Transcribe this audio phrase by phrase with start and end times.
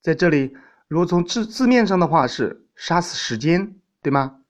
[0.00, 0.56] 在这里，
[0.88, 4.41] 如果从字字面上的话是杀死时间，对吗？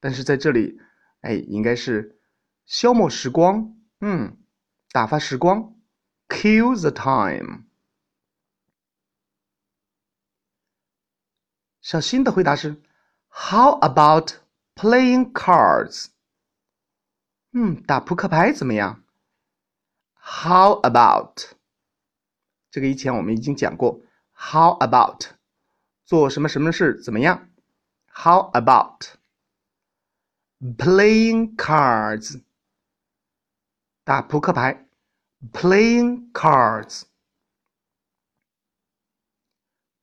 [0.00, 0.80] 但是在这里，
[1.20, 2.18] 哎，应该是
[2.64, 4.38] 消磨时光，嗯，
[4.90, 5.76] 打发时光。
[6.28, 7.64] Kill the time。
[11.80, 12.80] 小新的回答是
[13.28, 14.34] ：How about
[14.76, 16.06] playing cards？
[17.52, 19.02] 嗯，打扑克牌怎么样
[20.14, 21.56] ？How about？
[22.70, 24.00] 这个以前我们已经讲过
[24.32, 25.24] ，How about
[26.04, 27.50] 做什么什么事怎么样
[28.06, 29.18] ？How about
[30.77, 32.41] playing cards
[34.03, 34.87] 打扑克牌？
[35.51, 37.03] Playing cards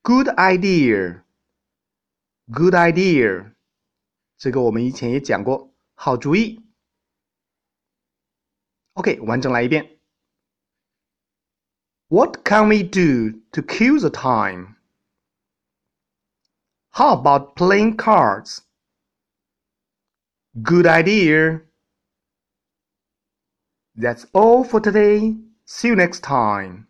[0.03, 1.23] good idea
[2.53, 3.55] good idea
[4.37, 6.61] 这个我们以前也讲过，好主意。
[8.95, 9.99] OK，完整来一遍。
[12.09, 14.77] What can we do to kill the time?
[16.91, 18.59] How about playing cards?
[20.62, 21.62] Good idea.
[23.96, 25.36] That's all for today.
[25.66, 26.87] See you next time.